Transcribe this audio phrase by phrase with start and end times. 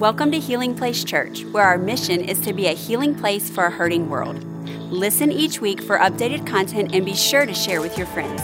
[0.00, 3.66] Welcome to Healing Place Church, where our mission is to be a healing place for
[3.66, 4.42] a hurting world.
[4.90, 8.40] Listen each week for updated content and be sure to share with your friends.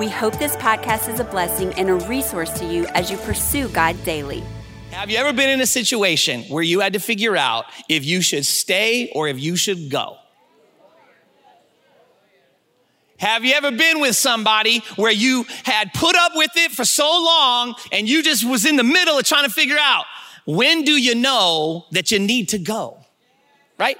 [0.00, 3.68] We hope this podcast is a blessing and a resource to you as you pursue
[3.68, 4.42] God daily.
[4.90, 8.20] Have you ever been in a situation where you had to figure out if you
[8.20, 10.16] should stay or if you should go?
[13.18, 17.04] Have you ever been with somebody where you had put up with it for so
[17.04, 20.04] long and you just was in the middle of trying to figure out
[20.48, 22.96] when do you know that you need to go?
[23.78, 23.98] Right?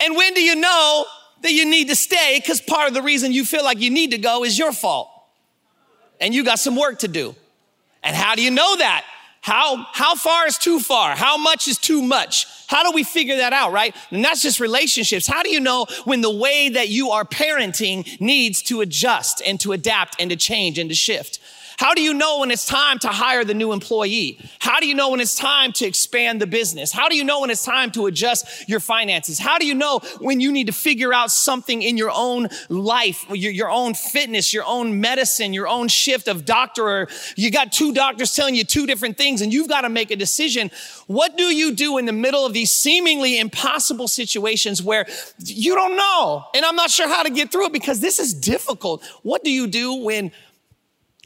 [0.00, 1.04] And when do you know
[1.42, 2.38] that you need to stay?
[2.40, 5.10] Because part of the reason you feel like you need to go is your fault.
[6.22, 7.36] And you got some work to do.
[8.02, 9.04] And how do you know that?
[9.42, 11.14] How, how far is too far?
[11.14, 12.46] How much is too much?
[12.66, 13.94] How do we figure that out, right?
[14.10, 15.26] And that's just relationships.
[15.26, 19.60] How do you know when the way that you are parenting needs to adjust and
[19.60, 21.40] to adapt and to change and to shift?
[21.78, 24.38] How do you know when it's time to hire the new employee?
[24.58, 26.92] How do you know when it's time to expand the business?
[26.92, 29.38] How do you know when it's time to adjust your finances?
[29.38, 33.24] How do you know when you need to figure out something in your own life,
[33.30, 37.72] your, your own fitness, your own medicine, your own shift of doctor, or you got
[37.72, 40.70] two doctors telling you two different things and you've got to make a decision.
[41.06, 45.06] What do you do in the middle of these seemingly impossible situations where
[45.44, 46.44] you don't know?
[46.54, 49.04] And I'm not sure how to get through it because this is difficult.
[49.22, 50.32] What do you do when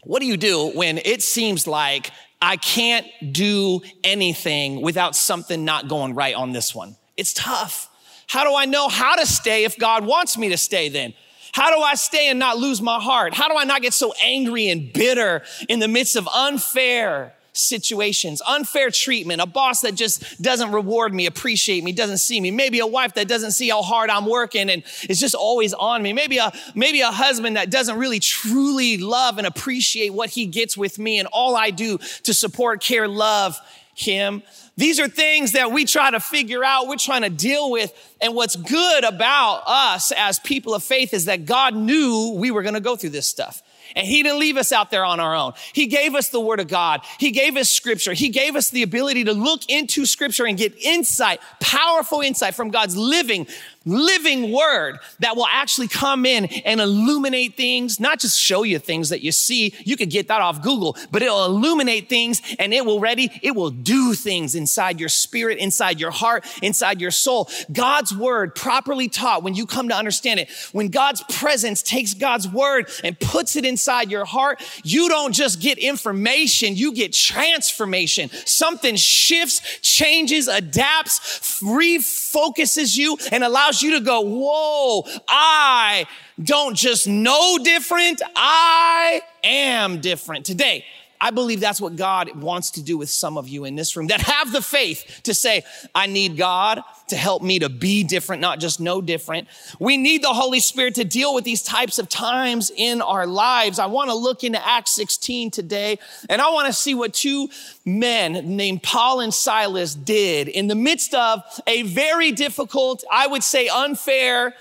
[0.05, 2.11] what do you do when it seems like
[2.41, 6.97] I can't do anything without something not going right on this one?
[7.17, 7.89] It's tough.
[8.29, 11.15] How do I know how to stay if God wants me to stay then?
[11.53, 13.35] How do I stay and not lose my heart?
[13.35, 18.41] How do I not get so angry and bitter in the midst of unfair situations,
[18.47, 22.79] unfair treatment, a boss that just doesn't reward me, appreciate me, doesn't see me, maybe
[22.79, 26.13] a wife that doesn't see how hard I'm working and is just always on me,
[26.13, 30.77] maybe a, maybe a husband that doesn't really truly love and appreciate what he gets
[30.77, 33.59] with me and all I do to support, care, love
[33.95, 34.43] him.
[34.77, 37.93] These are things that we try to figure out, we're trying to deal with.
[38.21, 42.63] And what's good about us as people of faith is that God knew we were
[42.63, 43.61] going to go through this stuff.
[43.97, 45.53] And he didn't leave us out there on our own.
[45.73, 47.01] He gave us the word of God.
[47.19, 48.13] He gave us scripture.
[48.13, 52.71] He gave us the ability to look into scripture and get insight, powerful insight from
[52.71, 53.47] God's living,
[53.85, 59.09] living word that will actually come in and illuminate things, not just show you things
[59.09, 59.75] that you see.
[59.85, 63.55] You could get that off Google, but it'll illuminate things and it will ready, it
[63.55, 67.49] will do things inside your spirit, inside your heart, inside your soul.
[67.73, 72.47] God's word properly taught when you come to understand it, when God's presence takes God's
[72.49, 78.29] word and puts it inside your heart, you don't just get information, you get transformation.
[78.45, 86.07] Something shifts, changes, adapts, refocuses you and allows you to go, whoa, I
[86.43, 90.45] don't just know different, I am different.
[90.45, 90.85] Today,
[91.21, 94.07] I believe that's what God wants to do with some of you in this room
[94.09, 95.65] that have the faith to say,
[95.95, 99.49] I need God to help me to be different, not just know different.
[99.81, 103.79] We need the Holy Spirit to deal with these types of times in our lives.
[103.79, 105.99] I want to look into Acts 16 today,
[106.29, 107.49] and I want to see what two
[107.85, 113.43] men named Paul and Silas did in the midst of a very difficult, I would
[113.43, 114.55] say unfair,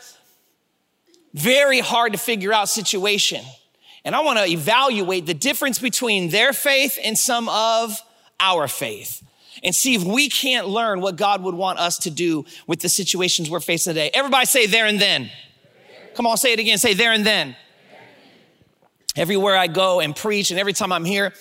[1.33, 3.43] very hard to figure out situation.
[4.07, 8.01] And I want to evaluate the difference between their faith and some of
[8.39, 9.21] our faith
[9.61, 12.87] and see if we can't learn what God would want us to do with the
[12.87, 14.09] situations we're facing today.
[14.13, 15.29] Everybody say there and then.
[16.15, 16.77] Come on, say it again.
[16.77, 17.53] Say there and then.
[19.17, 21.33] Everywhere I go and preach, and every time I'm here,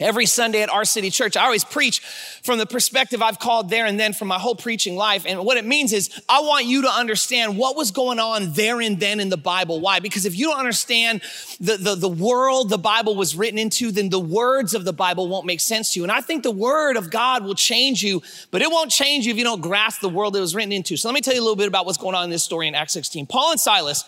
[0.00, 2.00] Every Sunday at our city church, I always preach
[2.42, 5.26] from the perspective I've called there and then from my whole preaching life.
[5.26, 8.80] And what it means is I want you to understand what was going on there
[8.80, 9.78] and then in the Bible.
[9.80, 10.00] Why?
[10.00, 11.20] Because if you don't understand
[11.60, 15.28] the, the, the world the Bible was written into, then the words of the Bible
[15.28, 16.04] won't make sense to you.
[16.04, 19.32] And I think the word of God will change you, but it won't change you
[19.32, 20.96] if you don't grasp the world it was written into.
[20.96, 22.68] So let me tell you a little bit about what's going on in this story
[22.68, 23.26] in Acts 16.
[23.26, 24.04] Paul and Silas,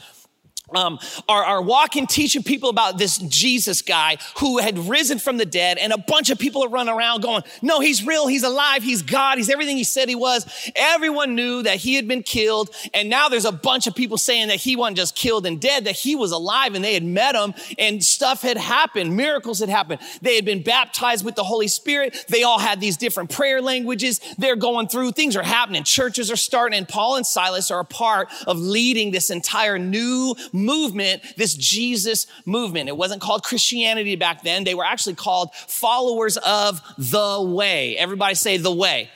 [0.74, 5.46] um, are, are walking, teaching people about this Jesus guy who had risen from the
[5.46, 8.82] dead, and a bunch of people are running around going, No, he's real, he's alive,
[8.82, 10.46] he's God, he's everything he said he was.
[10.74, 14.48] Everyone knew that he had been killed, and now there's a bunch of people saying
[14.48, 17.34] that he wasn't just killed and dead, that he was alive and they had met
[17.34, 20.00] him, and stuff had happened, miracles had happened.
[20.20, 24.20] They had been baptized with the Holy Spirit, they all had these different prayer languages,
[24.38, 27.84] they're going through, things are happening, churches are starting, and Paul and Silas are a
[27.84, 32.88] part of leading this entire new movement, this Jesus movement.
[32.88, 34.64] It wasn't called Christianity back then.
[34.64, 37.96] They were actually called followers of the way.
[37.96, 39.10] Everybody say the way.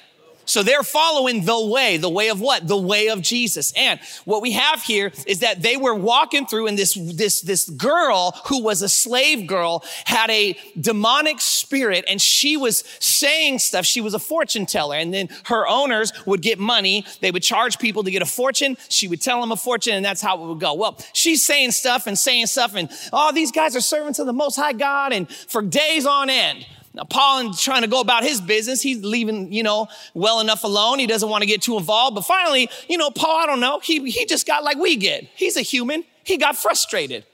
[0.46, 1.96] So they're following the way.
[1.96, 2.66] The way of what?
[2.66, 3.72] The way of Jesus.
[3.76, 7.69] And what we have here is that they were walking through and this, this, this
[7.69, 13.84] girl who was a slave girl had a demonic spirit and she was saying stuff.
[13.84, 14.96] She was a fortune teller.
[14.96, 17.04] And then her owners would get money.
[17.20, 18.76] They would charge people to get a fortune.
[18.88, 20.75] She would tell them a fortune and that's how it would go.
[20.75, 24.32] Well, she's saying stuff and saying stuff and, oh, these guys are servants of the
[24.32, 26.66] most high God and for days on end.
[26.96, 28.81] Now, Paul is trying to go about his business.
[28.81, 30.98] He's leaving, you know, well enough alone.
[30.98, 32.14] He doesn't want to get too involved.
[32.14, 35.25] But finally, you know, Paul, I don't know, he, he just got like we get.
[35.34, 36.04] He's a human.
[36.25, 37.26] He got frustrated.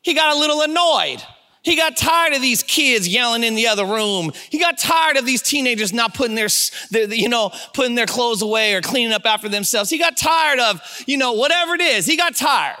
[0.00, 1.22] He got a little annoyed.
[1.60, 4.32] He got tired of these kids yelling in the other room.
[4.50, 6.48] He got tired of these teenagers not putting their,
[6.90, 9.90] their, you know, putting their clothes away or cleaning up after themselves.
[9.90, 12.06] He got tired of, you know, whatever it is.
[12.06, 12.78] He got tired.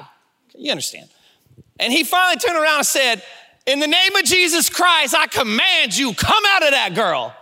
[0.54, 1.08] You understand?
[1.78, 3.22] And he finally turned around and said,
[3.66, 7.34] in the name of Jesus Christ, I command you, come out of that girl.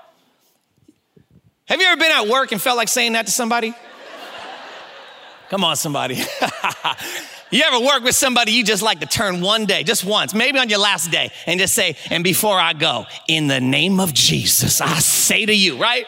[1.66, 3.74] Have you ever been at work and felt like saying that to somebody?
[5.48, 6.14] Come on, somebody.
[7.50, 10.58] you ever work with somebody you just like to turn one day, just once, maybe
[10.58, 14.14] on your last day, and just say, and before I go, in the name of
[14.14, 16.06] Jesus, I say to you, right?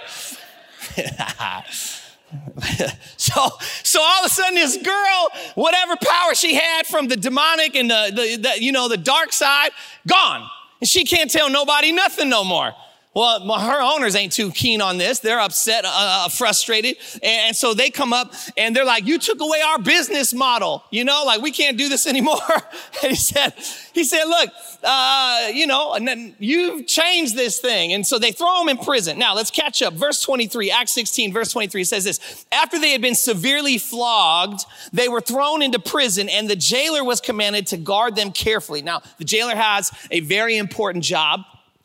[3.16, 3.48] so,
[3.82, 7.90] so all of a sudden, this girl, whatever power she had from the demonic and
[7.90, 9.70] the, the, the, you know, the dark side,
[10.06, 10.48] gone.
[10.80, 12.72] And she can't tell nobody nothing no more.
[13.14, 15.20] Well, her owners ain't too keen on this.
[15.20, 16.96] They're upset, uh, uh frustrated.
[17.22, 20.82] And so they come up and they're like, you took away our business model.
[20.90, 22.40] You know, like we can't do this anymore.
[23.02, 23.54] and he said,
[23.92, 24.50] he said, look,
[24.82, 27.92] uh, you know, and then you've changed this thing.
[27.92, 29.16] And so they throw him in prison.
[29.16, 29.94] Now let's catch up.
[29.94, 32.46] Verse 23, Acts 16, verse 23 says this.
[32.50, 37.20] After they had been severely flogged, they were thrown into prison and the jailer was
[37.20, 38.82] commanded to guard them carefully.
[38.82, 41.42] Now, the jailer has a very important job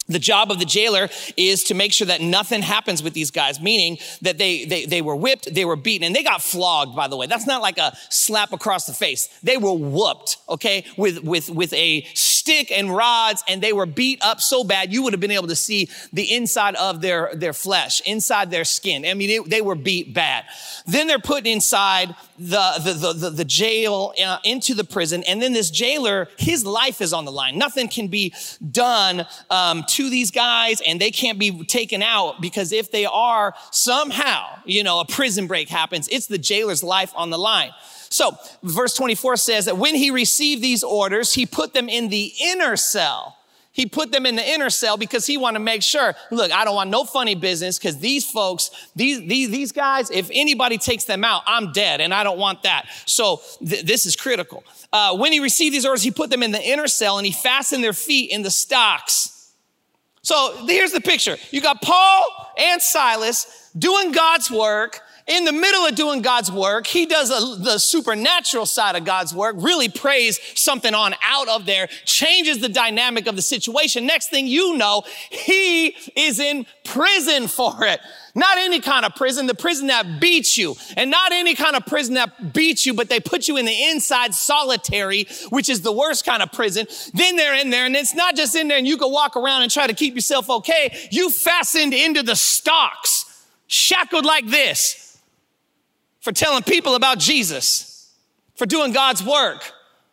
[0.10, 3.62] the job of the jailer is to make sure that nothing happens with these guys,
[3.62, 7.08] meaning that they, they, they were whipped, they were beaten, and they got flogged, by
[7.08, 7.28] the way.
[7.28, 9.30] That's not like a slap across the face.
[9.44, 12.06] They were whooped, okay, with, with, with a
[12.50, 15.48] stick and rods, and they were beat up so bad you would have been able
[15.48, 19.06] to see the inside of their, their flesh, inside their skin.
[19.06, 20.46] I mean, it, they were beat bad.
[20.88, 25.40] Then they're put inside the, the, the, the, the jail, uh, into the prison, and
[25.40, 27.58] then this jailer, his life is on the line.
[27.58, 28.34] Nothing can be
[28.72, 33.06] done um, to to these guys and they can't be taken out because if they
[33.06, 37.72] are somehow, you know, a prison break happens, it's the jailer's life on the line.
[38.10, 42.34] So verse 24 says that when he received these orders, he put them in the
[42.42, 43.36] inner cell.
[43.72, 46.66] He put them in the inner cell because he wanted to make sure, look, I
[46.66, 51.06] don't want no funny business because these folks, these, these, these guys, if anybody takes
[51.06, 52.88] them out, I'm dead and I don't want that.
[53.06, 54.64] So th- this is critical.
[54.92, 57.32] Uh, when he received these orders, he put them in the inner cell and he
[57.32, 59.40] fastened their feet in the stocks
[60.22, 61.38] so here's the picture.
[61.52, 65.02] You got Paul and Silas doing God's work.
[65.30, 69.32] In the middle of doing God's work, he does a, the supernatural side of God's
[69.32, 74.08] work, really prays something on out of there, changes the dynamic of the situation.
[74.08, 78.00] Next thing you know, he is in prison for it.
[78.34, 80.76] Not any kind of prison, the prison that beats you.
[80.98, 83.84] And not any kind of prison that beats you, but they put you in the
[83.92, 86.88] inside solitary, which is the worst kind of prison.
[87.14, 89.62] Then they're in there, and it's not just in there and you can walk around
[89.62, 91.08] and try to keep yourself okay.
[91.12, 95.09] You fastened into the stocks, shackled like this,
[96.30, 98.08] for telling people about Jesus,
[98.54, 99.64] for doing God's work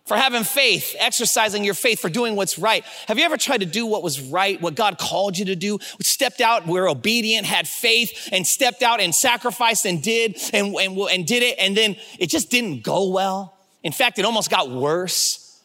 [0.07, 2.85] for having faith, exercising your faith, for doing what's right.
[3.09, 5.81] Have you ever tried to do what was right, what God called you to do?
[6.01, 10.97] Stepped out, were obedient, had faith, and stepped out and sacrificed and did and, and,
[10.97, 13.59] and did it, and then it just didn't go well.
[13.83, 15.61] In fact, it almost got worse.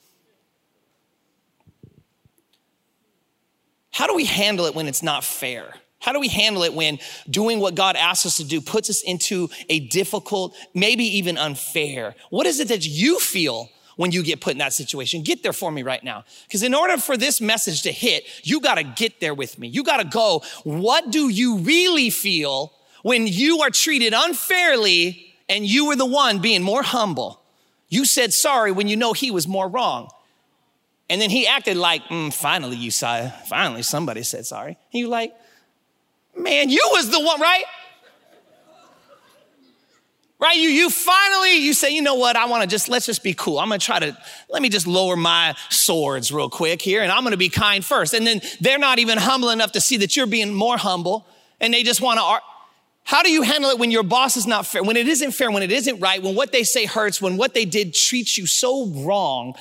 [3.91, 5.75] How do we handle it when it's not fair?
[6.01, 9.01] How do we handle it when doing what God asks us to do puts us
[9.01, 12.15] into a difficult, maybe even unfair?
[12.29, 13.69] What is it that you feel
[14.01, 15.21] when you get put in that situation.
[15.21, 16.23] Get there for me right now.
[16.47, 19.67] Because in order for this message to hit, you got to get there with me.
[19.67, 25.65] You got to go, what do you really feel when you are treated unfairly and
[25.67, 27.41] you were the one being more humble?
[27.89, 30.09] You said sorry when you know he was more wrong.
[31.09, 34.77] And then he acted like, mm, finally, you saw, finally somebody said sorry.
[34.93, 35.33] And you like,
[36.41, 37.63] man, you was the one, right?
[40.41, 40.57] right?
[40.57, 42.35] You, you finally, you say, you know what?
[42.35, 43.59] I want to just, let's just be cool.
[43.59, 44.17] I'm going to try to,
[44.49, 47.85] let me just lower my swords real quick here and I'm going to be kind
[47.85, 48.15] first.
[48.15, 51.27] And then they're not even humble enough to see that you're being more humble
[51.59, 52.39] and they just want to,
[53.03, 55.51] How do you handle it when your boss is not fair, when it isn't fair,
[55.51, 58.47] when it isn't right, when what they say hurts, when what they did treats you
[58.47, 59.53] so wrong?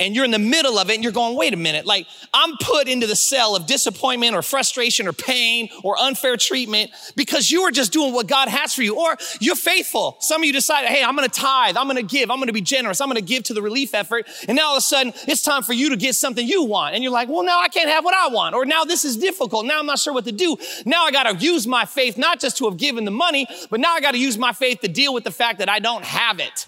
[0.00, 2.56] And you're in the middle of it and you're going, wait a minute, like I'm
[2.58, 7.62] put into the cell of disappointment or frustration or pain or unfair treatment because you
[7.62, 8.98] are just doing what God has for you.
[8.98, 10.16] Or you're faithful.
[10.20, 13.00] Some of you decided, hey, I'm to tithe, I'm to give, I'm to be generous,
[13.00, 14.26] I'm to give to the relief effort.
[14.48, 16.94] And now all of a sudden it's time for you to get something you want.
[16.94, 18.54] And you're like, well, now I can't have what I want.
[18.54, 19.66] Or now this is difficult.
[19.66, 20.56] Now I'm not sure what to do.
[20.84, 23.80] Now I got to use my faith, not just to have given the money, but
[23.80, 26.04] now I got to use my faith to deal with the fact that I don't
[26.04, 26.66] have it.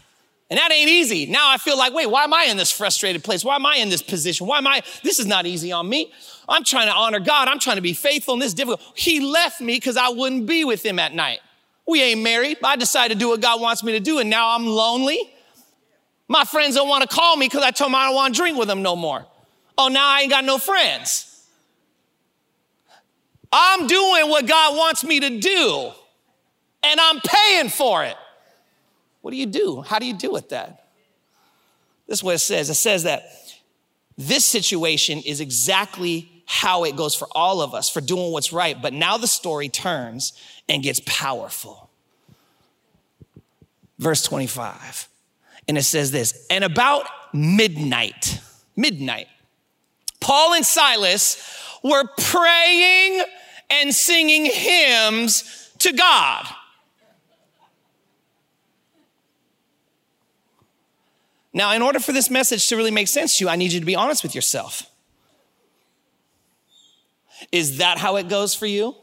[0.51, 1.27] And that ain't easy.
[1.27, 3.45] Now I feel like, wait, why am I in this frustrated place?
[3.45, 4.47] Why am I in this position?
[4.47, 4.83] Why am I?
[5.03, 6.11] This is not easy on me.
[6.49, 7.49] I'm trying to honor God.
[7.49, 8.81] I'm trying to be faithful in this difficult.
[8.95, 11.41] He left me because I wouldn't be with him at night.
[11.87, 12.59] We ain't married.
[12.65, 15.31] I decided to do what God wants me to do, and now I'm lonely.
[16.29, 18.41] My friends don't want to call me because I told them I don't want to
[18.41, 19.27] drink with them no more.
[19.77, 21.47] Oh, now I ain't got no friends.
[23.53, 25.91] I'm doing what God wants me to do,
[26.83, 28.17] and I'm paying for it.
[29.21, 29.83] What do you do?
[29.83, 30.87] How do you deal with that?
[32.07, 32.71] This is what it says.
[32.71, 33.31] It says that
[34.17, 38.81] this situation is exactly how it goes for all of us for doing what's right.
[38.81, 40.33] But now the story turns
[40.69, 41.91] and gets powerful.
[43.99, 45.09] Verse 25.
[45.69, 48.41] And it says this, and about midnight,
[48.75, 49.29] midnight,
[50.21, 51.37] Paul and Silas
[51.85, 53.23] were praying
[53.71, 56.47] and singing hymns to God.
[61.59, 63.81] Now, in order for this message to really make sense to you, I need you
[63.81, 64.89] to be honest with yourself.
[67.51, 68.95] Is that how it goes for you?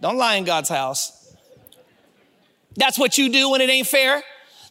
[0.00, 1.34] Don't lie in God's house.
[2.76, 4.22] That's what you do when it ain't fair.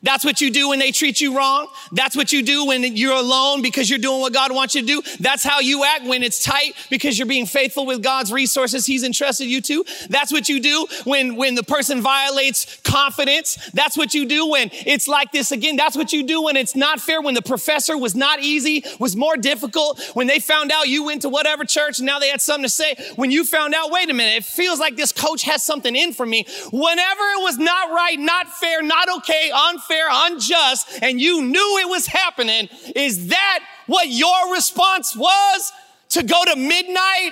[0.04, 1.68] That's what you do when they treat you wrong.
[1.92, 4.88] That's what you do when you're alone because you're doing what God wants you to
[4.88, 5.02] do.
[5.20, 9.04] That's how you act when it's tight because you're being faithful with God's resources He's
[9.04, 9.86] entrusted you to.
[10.10, 13.56] That's what you do when, when the person violates confidence.
[13.74, 15.78] That's what you do when it's like this again.
[15.78, 19.16] That's what you do when it's not fair, when the professor was not easy, was
[19.16, 22.42] more difficult, when they found out you went to whatever church and now they had
[22.42, 22.96] something to say.
[23.16, 26.12] When you found out, wait a minute, it feels like this coach has something in
[26.12, 26.46] for me.
[26.74, 31.78] Whenever it was not right, not fair, not okay, unfair, unfair, unjust, and you knew
[31.80, 35.72] it was happening, is that what your response was
[36.10, 37.32] to go to midnight?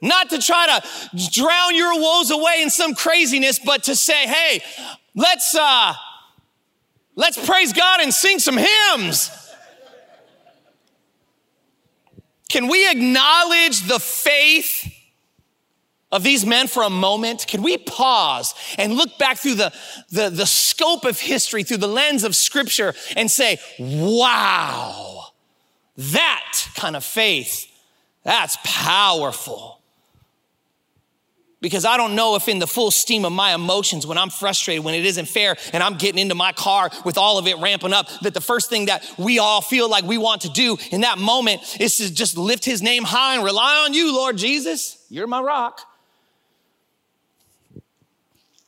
[0.00, 4.60] Not to try to drown your woes away in some craziness, but to say, hey,
[5.14, 5.94] let's, uh,
[7.14, 9.30] let's praise God and sing some hymns.
[12.50, 14.92] Can we acknowledge the faith
[16.14, 17.44] of these men for a moment?
[17.46, 19.72] Can we pause and look back through the,
[20.10, 25.24] the, the scope of history, through the lens of scripture, and say, wow,
[25.96, 27.66] that kind of faith,
[28.22, 29.80] that's powerful.
[31.60, 34.84] Because I don't know if in the full steam of my emotions, when I'm frustrated,
[34.84, 37.92] when it isn't fair, and I'm getting into my car with all of it ramping
[37.92, 41.00] up, that the first thing that we all feel like we want to do in
[41.00, 44.98] that moment is to just lift his name high and rely on you, Lord Jesus.
[45.08, 45.80] You're my rock.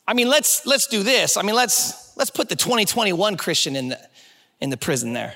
[0.06, 1.36] I mean, let's let's do this.
[1.36, 4.00] I mean, let's let's put the 2021 Christian in the
[4.60, 5.34] in the prison there.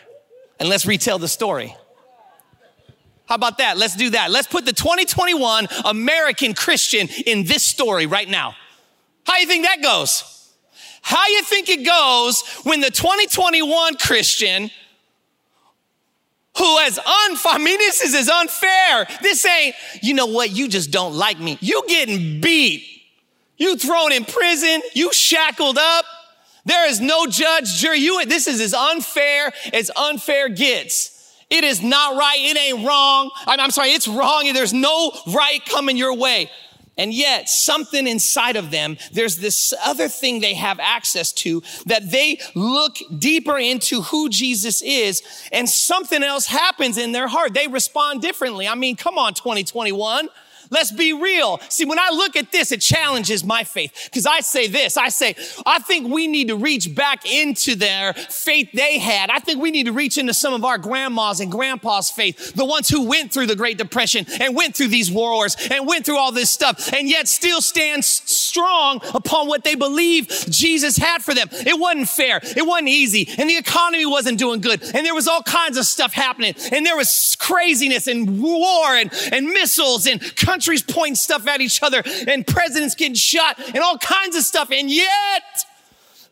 [0.58, 1.74] And let's retell the story.
[3.26, 3.78] How about that?
[3.78, 4.30] Let's do that.
[4.30, 8.56] Let's put the 2021 American Christian in this story right now.
[9.24, 10.24] How you think that goes?
[11.02, 14.70] How you think it goes when the 2021 Christian
[16.58, 19.06] who has unfair, I mean, this is as unfair.
[19.22, 21.56] This ain't, you know what, you just don't like me.
[21.60, 22.99] You getting beat
[23.60, 26.04] you thrown in prison, you shackled up.
[26.64, 27.98] There is no judge, jury.
[27.98, 31.16] You, this is as unfair as unfair gets.
[31.50, 32.38] It is not right.
[32.40, 33.30] It ain't wrong.
[33.46, 34.50] I'm, I'm sorry, it's wrong.
[34.52, 36.50] There's no right coming your way.
[36.96, 42.10] And yet, something inside of them, there's this other thing they have access to that
[42.10, 47.54] they look deeper into who Jesus is, and something else happens in their heart.
[47.54, 48.68] They respond differently.
[48.68, 50.28] I mean, come on, 2021.
[50.70, 51.60] Let's be real.
[51.68, 55.08] See, when I look at this, it challenges my faith because I say this I
[55.08, 55.34] say,
[55.66, 59.30] I think we need to reach back into their faith they had.
[59.30, 62.64] I think we need to reach into some of our grandmas and grandpas' faith, the
[62.64, 66.18] ones who went through the Great Depression and went through these wars and went through
[66.18, 71.34] all this stuff and yet still stand strong upon what they believe Jesus had for
[71.34, 71.48] them.
[71.50, 72.40] It wasn't fair.
[72.42, 73.28] It wasn't easy.
[73.38, 74.82] And the economy wasn't doing good.
[74.82, 76.54] And there was all kinds of stuff happening.
[76.72, 80.20] And there was craziness and war and, and missiles and
[80.60, 84.70] countries pointing stuff at each other and presidents getting shot and all kinds of stuff.
[84.70, 85.64] And yet,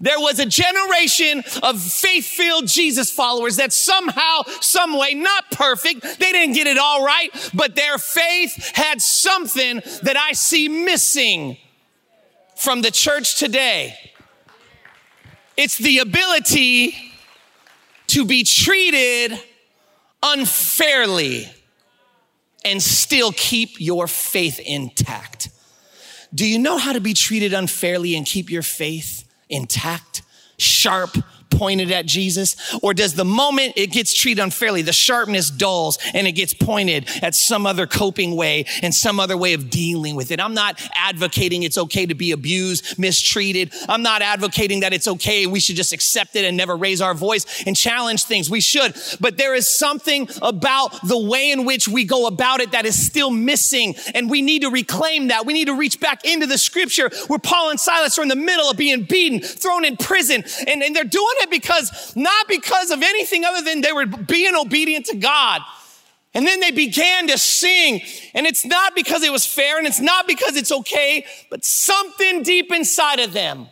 [0.01, 6.31] there was a generation of faith-filled Jesus followers that somehow, some way, not perfect, they
[6.31, 11.57] didn't get it all right, but their faith had something that I see missing
[12.55, 13.97] from the church today.
[15.57, 16.95] It's the ability
[18.09, 19.41] to be treated
[20.23, 21.49] unfairly
[22.69, 25.49] and still keep your faith intact.
[26.35, 30.23] Do you know how to be treated unfairly and keep your faith intact,
[30.59, 31.17] sharp,
[31.51, 32.57] pointed at Jesus?
[32.83, 37.09] Or does the moment it gets treated unfairly, the sharpness dulls and it gets pointed
[37.23, 40.41] at some other coping way and some other way of dealing with it?
[40.41, 43.73] I'm not advocating it's okay to be abused, mistreated.
[43.89, 45.47] I'm not advocating that it's okay.
[45.47, 48.51] We should just accept it and never raise our voice and challenge things.
[48.51, 48.95] We should.
[49.21, 53.01] But there is something about the way in which we go about it that is
[53.01, 53.95] still missing.
[54.15, 55.47] And we need to reclaim that.
[55.47, 58.37] We need to reach back into the scripture where Paul and Silas are in the
[58.37, 62.91] middle of being beaten, thrown in prison, and, and they're doing it because, not because
[62.91, 65.63] of anything other than they were being obedient to God.
[66.35, 68.03] And then they began to sing.
[68.35, 72.43] And it's not because it was fair and it's not because it's okay, but something
[72.43, 73.69] deep inside of them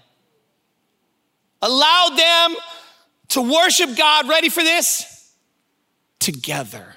[1.62, 2.56] allowed them
[3.28, 4.28] to worship God.
[4.28, 5.32] Ready for this?
[6.18, 6.94] Together.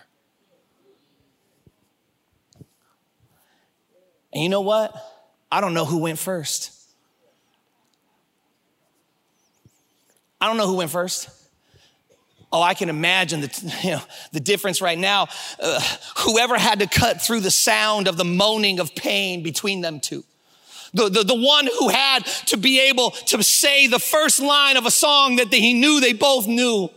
[4.31, 4.95] And you know what?
[5.51, 6.78] I don't know who went first.
[10.41, 11.29] I don't know who went first.
[12.51, 15.27] Oh, I can imagine the, you know, the difference right now.
[15.61, 15.81] Uh,
[16.17, 20.23] whoever had to cut through the sound of the moaning of pain between them two.
[20.93, 24.87] The, the, the one who had to be able to say the first line of
[24.87, 26.89] a song that he knew they both knew.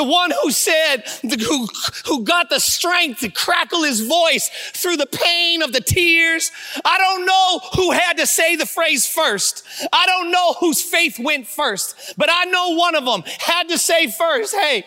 [0.00, 1.68] The one who said, who,
[2.06, 6.50] who got the strength to crackle his voice through the pain of the tears.
[6.82, 9.62] I don't know who had to say the phrase first.
[9.92, 13.76] I don't know whose faith went first, but I know one of them had to
[13.76, 14.86] say first, hey,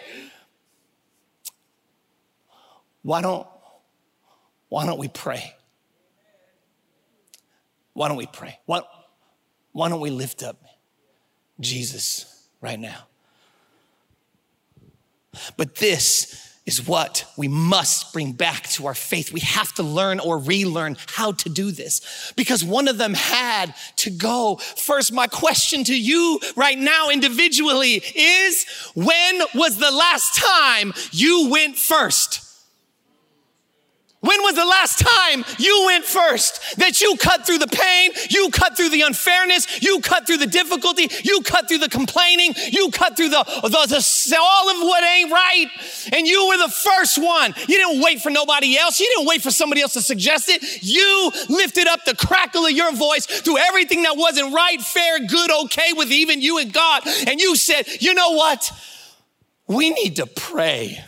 [3.03, 3.46] why don't,
[4.70, 5.53] why don't we pray?
[7.93, 8.58] Why don't we pray?
[8.65, 8.82] Why,
[9.74, 10.60] why don't we lift up
[11.60, 13.05] Jesus right now?
[15.57, 19.33] But this is what we must bring back to our faith.
[19.33, 23.75] We have to learn or relearn how to do this because one of them had
[23.97, 24.55] to go.
[24.55, 31.49] First, my question to you right now individually is when was the last time you
[31.49, 32.42] went first?
[34.23, 36.77] When was the last time you went first?
[36.77, 40.47] That you cut through the pain, you cut through the unfairness, you cut through the
[40.47, 45.03] difficulty, you cut through the complaining, you cut through the, the, the, all of what
[45.03, 45.67] ain't right,
[46.13, 47.53] and you were the first one.
[47.67, 48.97] You didn't wait for nobody else.
[48.97, 50.81] You didn't wait for somebody else to suggest it.
[50.81, 55.51] You lifted up the crackle of your voice through everything that wasn't right, fair, good,
[55.65, 58.71] okay with even you and God, and you said, you know what?
[59.67, 61.03] We need to pray.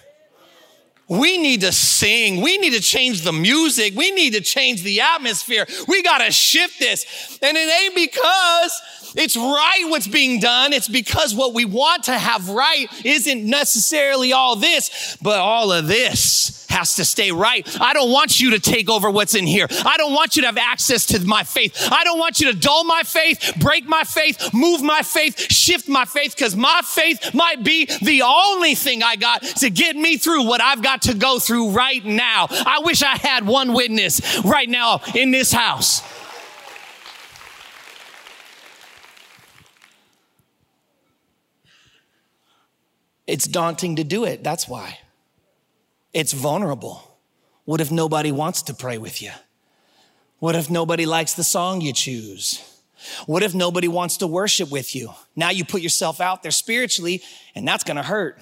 [1.07, 2.41] We need to sing.
[2.41, 3.93] We need to change the music.
[3.95, 5.67] We need to change the atmosphere.
[5.87, 7.37] We got to shift this.
[7.43, 8.81] And it ain't because
[9.15, 10.73] it's right what's being done.
[10.73, 15.87] It's because what we want to have right isn't necessarily all this, but all of
[15.87, 17.65] this has to stay right.
[17.81, 19.67] I don't want you to take over what's in here.
[19.85, 21.87] I don't want you to have access to my faith.
[21.91, 25.87] I don't want you to dull my faith, break my faith, move my faith, shift
[25.87, 30.17] my faith, because my faith might be the only thing I got to get me
[30.17, 32.47] through what I've got to go through right now.
[32.49, 36.01] I wish I had one witness right now in this house.
[43.27, 44.43] It's daunting to do it.
[44.43, 44.99] That's why.
[46.15, 47.19] It's vulnerable.
[47.65, 49.31] What if nobody wants to pray with you?
[50.39, 52.63] What if nobody likes the song you choose?
[53.25, 55.13] What if nobody wants to worship with you?
[55.35, 57.21] Now you put yourself out there spiritually,
[57.53, 58.39] and that's gonna hurt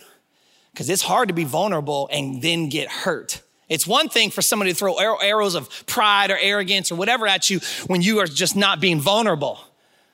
[0.71, 3.41] because it's hard to be vulnerable and then get hurt.
[3.69, 7.49] It's one thing for somebody to throw arrows of pride or arrogance or whatever at
[7.49, 9.59] you when you are just not being vulnerable.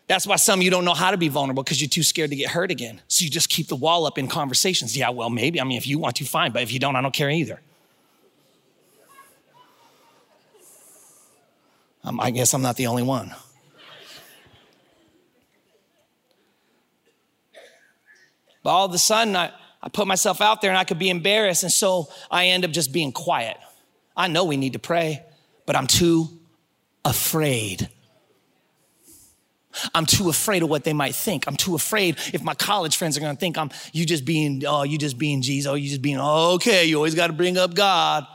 [0.09, 2.31] That's why some of you don't know how to be vulnerable because you're too scared
[2.31, 2.99] to get hurt again.
[3.07, 4.97] So you just keep the wall up in conversations.
[4.97, 5.61] Yeah, well, maybe.
[5.61, 6.51] I mean, if you want to, fine.
[6.51, 7.61] But if you don't, I don't care either.
[12.03, 13.35] Um, I guess I'm not the only one.
[18.63, 21.11] But all of a sudden, I, I put myself out there and I could be
[21.11, 21.61] embarrassed.
[21.61, 23.57] And so I end up just being quiet.
[24.17, 25.23] I know we need to pray,
[25.67, 26.29] but I'm too
[27.05, 27.89] afraid
[29.93, 31.47] I'm too afraid of what they might think.
[31.47, 34.83] I'm too afraid if my college friends are gonna think I'm you just being, oh,
[34.83, 38.25] you just being Jesus, oh, you just being, okay, you always gotta bring up God.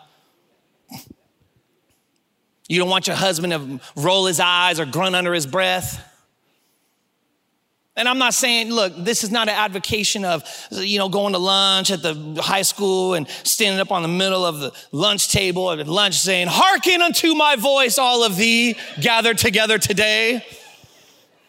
[2.68, 6.02] You don't want your husband to roll his eyes or grunt under his breath.
[7.96, 11.38] And I'm not saying, look, this is not an advocation of, you know, going to
[11.38, 15.70] lunch at the high school and standing up on the middle of the lunch table
[15.70, 20.44] at lunch saying, hearken unto my voice, all of thee gathered together today.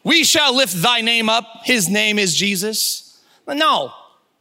[0.06, 1.64] We shall lift thy name up.
[1.64, 3.20] His name is Jesus.
[3.44, 3.92] But no,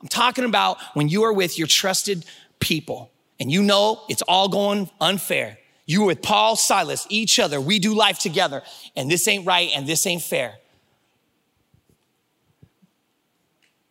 [0.00, 2.26] I'm talking about when you are with your trusted
[2.60, 5.58] people and you know it's all going unfair.
[5.86, 7.60] You with Paul, Silas, each other.
[7.60, 8.62] We do life together
[8.94, 10.54] and this ain't right and this ain't fair.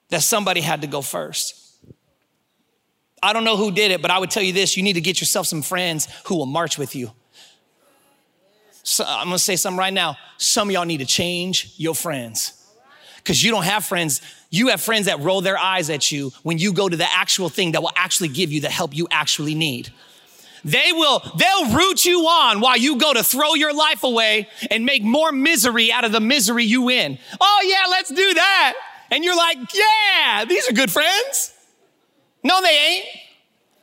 [0.09, 1.59] That somebody had to go first.
[3.23, 5.01] I don't know who did it, but I would tell you this you need to
[5.01, 7.13] get yourself some friends who will march with you.
[8.83, 10.17] So I'm gonna say something right now.
[10.37, 12.53] Some of y'all need to change your friends
[13.17, 14.21] because you don't have friends.
[14.49, 17.49] You have friends that roll their eyes at you when you go to the actual
[17.49, 19.91] thing that will actually give you the help you actually need.
[20.65, 24.85] They will, they'll root you on while you go to throw your life away and
[24.85, 27.17] make more misery out of the misery you in.
[27.41, 28.73] Oh yeah, let's do that.
[29.11, 31.53] And you're like, yeah, these are good friends.
[32.43, 33.05] No, they ain't.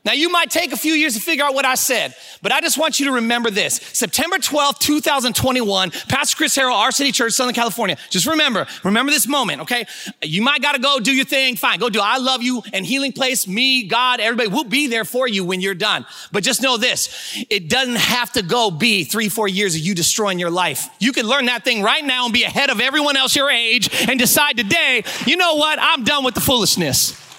[0.02, 2.62] Now, you might take a few years to figure out what I said, but I
[2.62, 3.74] just want you to remember this.
[3.74, 7.98] September 12th, 2021, Pastor Chris Harrell, our city church, Southern California.
[8.08, 9.86] Just remember, remember this moment, okay?
[10.22, 11.56] You might got to go do your thing.
[11.56, 14.48] Fine, go do I love you and healing place, me, God, everybody.
[14.48, 16.06] We'll be there for you when you're done.
[16.32, 19.94] But just know this it doesn't have to go be three, four years of you
[19.94, 20.88] destroying your life.
[20.98, 23.90] You can learn that thing right now and be ahead of everyone else your age
[24.08, 25.78] and decide today, you know what?
[25.78, 27.29] I'm done with the foolishness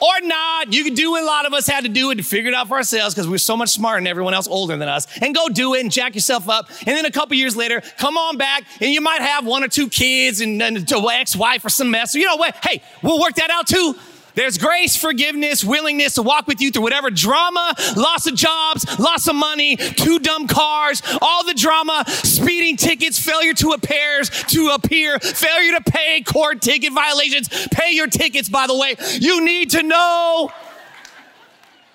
[0.00, 0.72] or not.
[0.72, 2.68] You can do what a lot of us had to do and figure it out
[2.68, 5.06] for ourselves because we're so much smarter than everyone else older than us.
[5.20, 6.68] And go do it and jack yourself up.
[6.80, 9.68] And then a couple years later, come on back and you might have one or
[9.68, 12.14] two kids and, and an ex-wife or some mess.
[12.14, 12.56] You know what?
[12.64, 13.94] Hey, we'll work that out too.
[14.36, 19.26] There's grace, forgiveness, willingness to walk with you through whatever drama, loss of jobs, loss
[19.28, 25.18] of money, two dumb cars, all the drama, speeding tickets, failure to appear, to appear,
[25.18, 27.48] failure to pay, court ticket violations.
[27.72, 28.96] Pay your tickets, by the way.
[29.14, 30.50] You need to know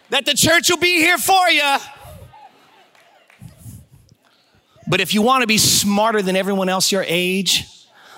[0.10, 1.78] that the church will be here for you.
[4.88, 7.68] But if you want to be smarter than everyone else your age,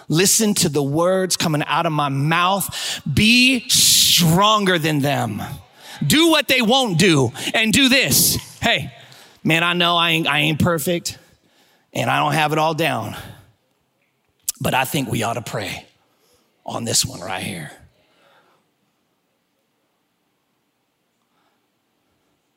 [0.07, 3.01] listen to the words coming out of my mouth.
[3.13, 3.67] Be
[4.13, 5.41] stronger than them.
[6.05, 8.35] Do what they won't do and do this.
[8.59, 8.93] Hey,
[9.43, 11.17] man, I know I ain't, I ain't perfect
[11.93, 13.15] and I don't have it all down,
[14.59, 15.85] but I think we ought to pray
[16.65, 17.71] on this one right here.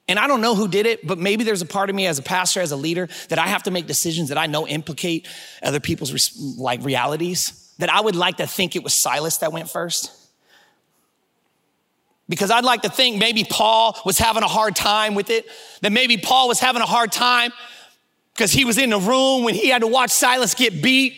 [0.09, 2.19] And I don't know who did it, but maybe there's a part of me as
[2.19, 5.27] a pastor, as a leader, that I have to make decisions that I know implicate
[5.62, 7.75] other people's like realities.
[7.79, 10.12] That I would like to think it was Silas that went first.
[12.28, 15.46] Because I'd like to think maybe Paul was having a hard time with it,
[15.82, 17.52] that maybe Paul was having a hard time
[18.34, 21.14] because he was in the room when he had to watch Silas get beat,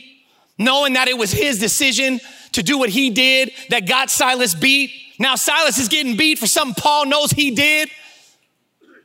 [0.58, 2.20] knowing that it was his decision
[2.52, 4.90] to do what he did that got Silas beat.
[5.18, 7.88] Now Silas is getting beat for something Paul knows he did.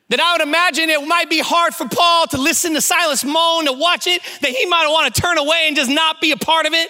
[0.10, 3.66] That I would imagine it might be hard for Paul to listen to Silas moan,
[3.66, 6.38] to watch it, that he might want to turn away and just not be a
[6.38, 6.90] part of it.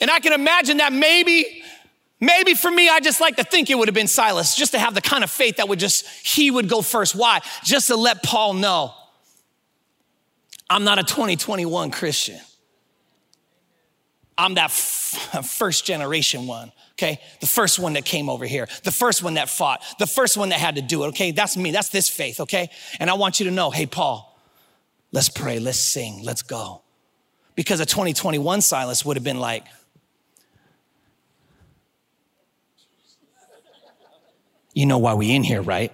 [0.00, 1.61] And I can imagine that maybe
[2.22, 4.78] Maybe for me, I just like to think it would have been Silas, just to
[4.78, 7.16] have the kind of faith that would just, he would go first.
[7.16, 7.40] Why?
[7.64, 8.94] Just to let Paul know
[10.70, 12.38] I'm not a 2021 Christian.
[14.38, 17.20] I'm that f- first generation one, okay?
[17.40, 20.50] The first one that came over here, the first one that fought, the first one
[20.50, 21.32] that had to do it, okay?
[21.32, 22.70] That's me, that's this faith, okay?
[23.00, 24.38] And I want you to know hey, Paul,
[25.10, 26.82] let's pray, let's sing, let's go.
[27.56, 29.66] Because a 2021 Silas would have been like,
[34.74, 35.92] You know why we in here, right?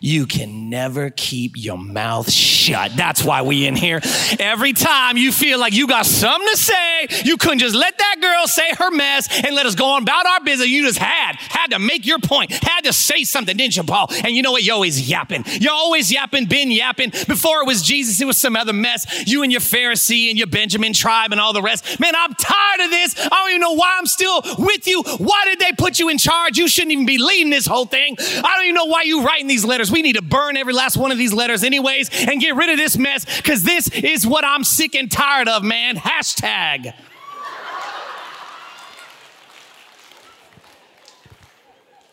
[0.00, 2.92] You can never keep your mouth shut.
[2.96, 4.00] That's why we in here.
[4.38, 8.16] Every time you feel like you got something to say, you couldn't just let that
[8.20, 10.68] girl say her mess and let us go on about our business.
[10.68, 14.08] You just had, had to make your point, had to say something, didn't you, Paul?
[14.24, 14.62] And you know what?
[14.62, 15.44] You're always yapping.
[15.46, 17.10] You're always yapping, been yapping.
[17.10, 19.26] Before it was Jesus, it was some other mess.
[19.26, 22.00] You and your Pharisee and your Benjamin tribe and all the rest.
[22.00, 23.14] Man, I'm tired of this.
[23.18, 25.02] I don't even know why I'm still with you.
[25.18, 26.56] Why did they put you in charge?
[26.56, 28.16] You shouldn't even be leading this whole thing.
[28.18, 29.89] I don't even know why you writing these letters.
[29.90, 32.76] We need to burn every last one of these letters anyways and get rid of
[32.76, 35.96] this mess because this is what I'm sick and tired of, man.
[35.96, 36.94] Hashtag.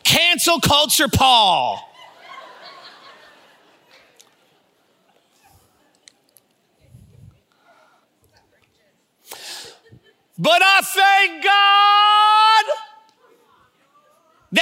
[0.04, 1.84] Cancel culture, Paul.
[10.38, 12.07] But I thank God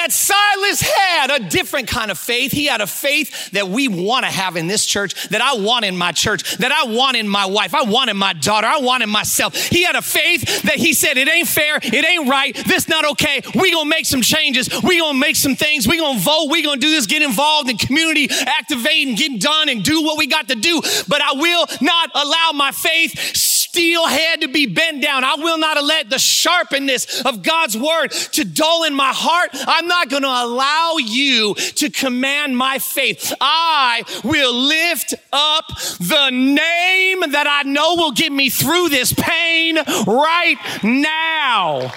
[0.07, 2.53] that Silas had a different kind of faith.
[2.53, 5.85] He had a faith that we want to have in this church, that I want
[5.85, 8.79] in my church, that I want in my wife, I want in my daughter, I
[8.79, 9.57] want in myself.
[9.57, 13.05] He had a faith that he said, it ain't fair, it ain't right, this not
[13.13, 13.43] okay.
[13.57, 16.81] We gonna make some changes, we gonna make some things, we gonna vote, we gonna
[16.81, 20.47] do this, get involved in community, activate and get done and do what we got
[20.49, 20.81] to do.
[21.09, 23.35] But I will not allow my faith
[23.77, 25.23] steel head to be bent down.
[25.23, 29.51] I will not let the sharpness of God's word to dull in my heart.
[29.53, 33.35] I'm not going to allow you to command my faith.
[33.39, 35.67] I will lift up
[35.99, 41.93] the name that I know will get me through this pain right now.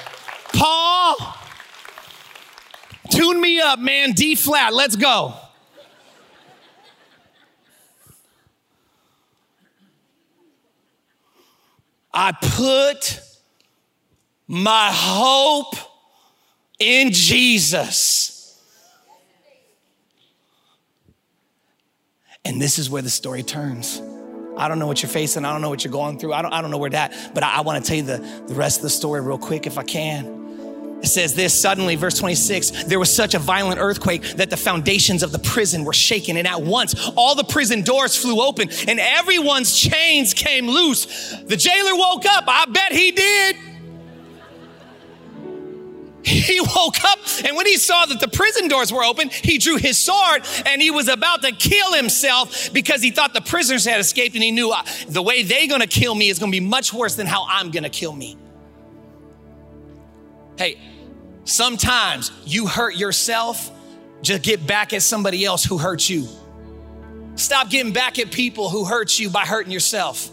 [0.52, 1.16] Paul,
[3.10, 4.12] tune me up, man.
[4.12, 4.74] D flat.
[4.74, 5.34] Let's go.
[12.22, 13.22] I put
[14.46, 15.76] my hope
[16.78, 18.62] in Jesus.
[22.44, 24.02] And this is where the story turns.
[24.58, 25.46] I don't know what you're facing.
[25.46, 26.34] I don't know what you're going through.
[26.34, 28.44] I don't, I don't know where that, but I, I want to tell you the,
[28.48, 30.39] the rest of the story real quick if I can.
[31.02, 35.24] It says this suddenly, verse 26, there was such a violent earthquake that the foundations
[35.24, 36.36] of the prison were shaken.
[36.36, 41.34] And at once, all the prison doors flew open and everyone's chains came loose.
[41.46, 42.44] The jailer woke up.
[42.48, 43.56] I bet he did.
[46.22, 49.78] He woke up and when he saw that the prison doors were open, he drew
[49.78, 54.00] his sword and he was about to kill himself because he thought the prisoners had
[54.00, 56.94] escaped and he knew uh, the way they're gonna kill me is gonna be much
[56.94, 58.38] worse than how I'm gonna kill me.
[60.60, 60.78] Hey,
[61.46, 63.72] sometimes you hurt yourself,
[64.22, 66.28] just get back at somebody else who hurt you.
[67.36, 70.30] Stop getting back at people who hurt you by hurting yourself.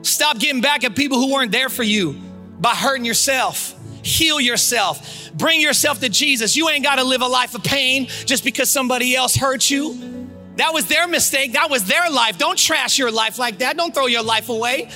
[0.00, 2.18] Stop getting back at people who weren't there for you
[2.58, 3.74] by hurting yourself.
[4.02, 5.30] Heal yourself.
[5.34, 6.56] Bring yourself to Jesus.
[6.56, 10.30] You ain't got to live a life of pain just because somebody else hurt you.
[10.56, 11.52] That was their mistake.
[11.52, 12.38] That was their life.
[12.38, 13.76] Don't trash your life like that.
[13.76, 14.88] Don't throw your life away.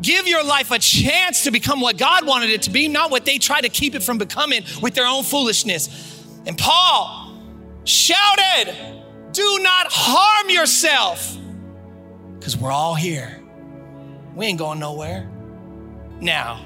[0.00, 3.24] Give your life a chance to become what God wanted it to be, not what
[3.24, 6.24] they try to keep it from becoming with their own foolishness.
[6.46, 7.38] And Paul
[7.84, 8.74] shouted,
[9.32, 11.36] Do not harm yourself,
[12.38, 13.42] because we're all here.
[14.34, 15.28] We ain't going nowhere.
[16.20, 16.64] Now,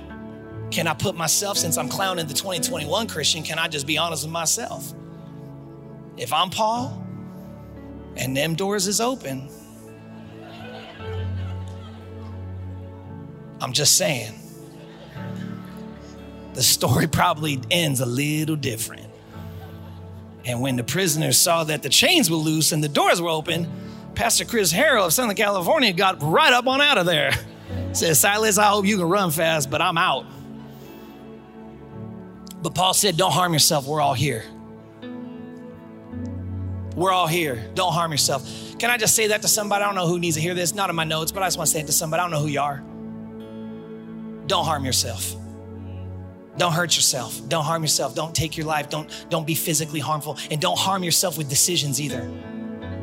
[0.70, 4.24] can I put myself, since I'm clowning the 2021 Christian, can I just be honest
[4.24, 4.92] with myself?
[6.16, 7.04] If I'm Paul
[8.16, 9.48] and them doors is open,
[13.60, 14.34] I'm just saying.
[16.54, 19.06] The story probably ends a little different.
[20.44, 23.70] And when the prisoners saw that the chains were loose and the doors were open,
[24.14, 27.32] Pastor Chris Harrell of Southern California got right up on out of there.
[27.92, 30.26] Said, Silas, I hope you can run fast, but I'm out.
[32.62, 33.86] But Paul said, Don't harm yourself.
[33.86, 34.42] We're all here.
[36.96, 37.70] We're all here.
[37.74, 38.48] Don't harm yourself.
[38.78, 39.84] Can I just say that to somebody?
[39.84, 41.58] I don't know who needs to hear this, not in my notes, but I just
[41.58, 42.20] want to say it to somebody.
[42.20, 42.82] I don't know who you are.
[44.46, 45.34] Don't harm yourself.
[46.56, 47.40] Don't hurt yourself.
[47.48, 48.14] Don't harm yourself.
[48.14, 48.88] Don't take your life.
[48.88, 50.38] Don't, don't be physically harmful.
[50.50, 52.30] And don't harm yourself with decisions either.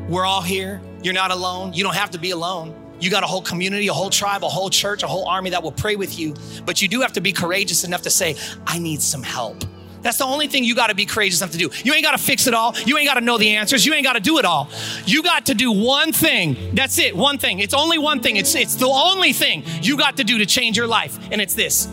[0.08, 0.80] We're all here.
[1.02, 1.72] You're not alone.
[1.72, 2.74] You don't have to be alone.
[3.00, 5.62] You got a whole community, a whole tribe, a whole church, a whole army that
[5.62, 6.34] will pray with you.
[6.64, 9.64] But you do have to be courageous enough to say, I need some help.
[10.02, 11.70] That's the only thing you got to be courageous enough to do.
[11.84, 12.74] You ain't got to fix it all.
[12.86, 13.86] You ain't got to know the answers.
[13.86, 14.68] You ain't got to do it all.
[15.06, 16.74] You got to do one thing.
[16.74, 17.16] That's it.
[17.16, 17.60] One thing.
[17.60, 18.36] It's only one thing.
[18.36, 21.18] It's it's the only thing you got to do to change your life.
[21.30, 21.88] And it's this.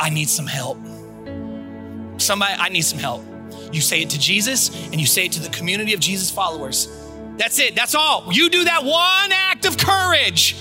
[0.00, 0.78] I need some help.
[2.18, 3.24] Somebody, I need some help.
[3.72, 6.88] You say it to Jesus and you say it to the community of Jesus followers.
[7.36, 7.74] That's it.
[7.74, 8.32] That's all.
[8.32, 10.56] You do that one act of courage,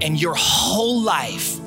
[0.00, 1.59] and your whole life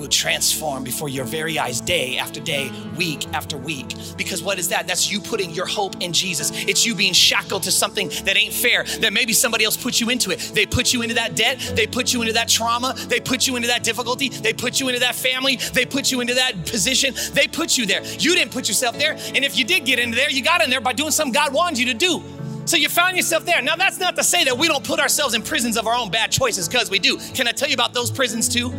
[0.00, 3.94] will transform before your very eyes day after day, week after week.
[4.16, 4.88] Because what is that?
[4.88, 6.50] That's you putting your hope in Jesus.
[6.54, 10.08] It's you being shackled to something that ain't fair, that maybe somebody else put you
[10.08, 10.38] into it.
[10.54, 13.56] They put you into that debt, they put you into that trauma, they put you
[13.56, 17.14] into that difficulty, they put you into that family, they put you into that position,
[17.34, 18.02] they put you there.
[18.02, 19.12] You didn't put yourself there.
[19.12, 21.52] And if you did get into there, you got in there by doing something God
[21.52, 22.22] wanted you to do.
[22.64, 23.60] So you found yourself there.
[23.60, 26.10] Now, that's not to say that we don't put ourselves in prisons of our own
[26.10, 27.18] bad choices, because we do.
[27.34, 28.72] Can I tell you about those prisons too?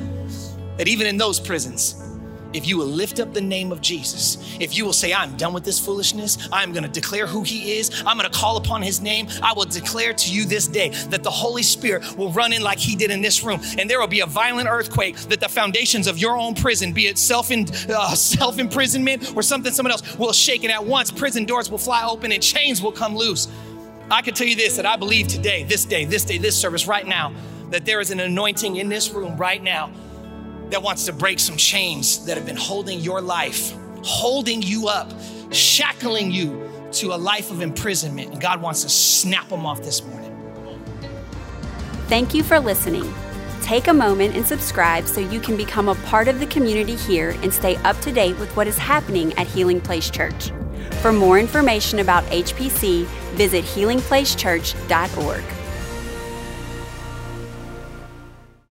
[0.81, 1.93] That even in those prisons,
[2.53, 5.53] if you will lift up the name of Jesus, if you will say, I'm done
[5.53, 9.27] with this foolishness, I'm gonna declare who He is, I'm gonna call upon His name,
[9.43, 12.79] I will declare to you this day that the Holy Spirit will run in like
[12.79, 16.07] He did in this room, and there will be a violent earthquake that the foundations
[16.07, 20.33] of your own prison, be it self uh, self imprisonment or something someone else, will
[20.33, 23.49] shake, and at once prison doors will fly open and chains will come loose.
[24.09, 26.87] I can tell you this that I believe today, this day, this day, this service,
[26.87, 27.35] right now,
[27.69, 29.91] that there is an anointing in this room right now
[30.71, 35.11] that wants to break some chains that have been holding your life holding you up,
[35.51, 38.31] shackling you to a life of imprisonment.
[38.31, 40.29] And God wants to snap them off this morning.
[42.07, 43.11] Thank you for listening.
[43.61, 47.29] Take a moment and subscribe so you can become a part of the community here
[47.41, 50.51] and stay up to date with what is happening at Healing Place Church.
[51.01, 53.05] For more information about HPC,
[53.35, 55.60] visit healingplacechurch.org.